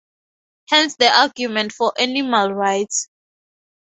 [0.69, 3.07] Hence the argument for animal rights.